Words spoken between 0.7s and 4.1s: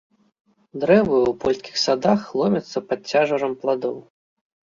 Дрэвы ў польскіх садах ломяцца пад цяжарам пладоў.